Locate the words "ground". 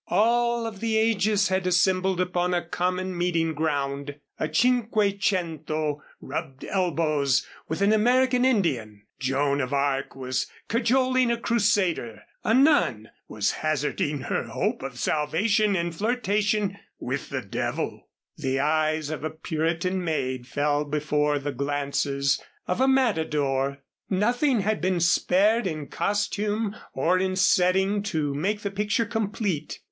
3.53-4.15